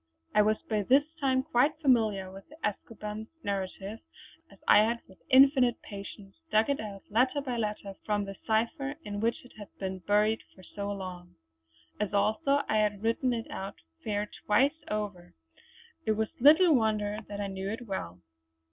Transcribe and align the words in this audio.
I 0.33 0.41
was 0.41 0.57
by 0.67 0.81
this 0.81 1.03
time 1.19 1.43
quite 1.43 1.77
familiar 1.79 2.31
with 2.31 2.49
de 2.49 2.55
Escoban's 2.67 3.27
narrative, 3.43 3.99
as 4.49 4.57
I 4.67 4.79
had 4.79 5.01
with 5.07 5.21
infinite 5.29 5.79
patience 5.83 6.35
dug 6.51 6.71
it 6.71 6.79
out 6.79 7.03
letter 7.11 7.39
by 7.39 7.57
letter 7.57 7.93
from 8.03 8.25
the 8.25 8.35
cipher 8.47 8.95
in 9.05 9.19
which 9.19 9.45
it 9.45 9.51
had 9.59 9.67
been 9.77 9.99
buried 9.99 10.41
for 10.55 10.63
so 10.63 10.91
long. 10.91 11.35
As 11.99 12.15
also 12.15 12.61
I 12.67 12.77
had 12.77 13.03
written 13.03 13.31
it 13.31 13.51
out 13.51 13.75
fair 14.03 14.25
twice 14.47 14.81
over, 14.89 15.35
it 16.03 16.13
was 16.13 16.29
little 16.41 16.73
wonder 16.73 17.19
that 17.27 17.39
I 17.39 17.45
knew 17.45 17.69
it 17.69 17.83
well. 17.85 18.21